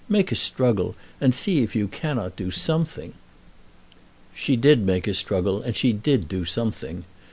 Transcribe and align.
Make 0.09 0.31
a 0.31 0.35
struggle 0.35 0.95
and 1.19 1.31
see 1.31 1.61
if 1.61 1.75
you 1.75 1.87
cannot 1.87 2.35
do 2.35 2.49
something." 2.49 3.13
She 4.33 4.55
did 4.55 4.79
make 4.83 5.07
a 5.07 5.13
struggle, 5.13 5.61
and 5.61 5.75
she 5.75 5.93
did 5.93 6.27
do 6.27 6.43
something. 6.43 7.03